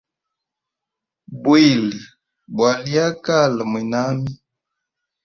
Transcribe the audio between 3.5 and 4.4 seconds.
mwinami.